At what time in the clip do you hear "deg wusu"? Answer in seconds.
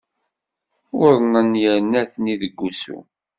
2.41-2.97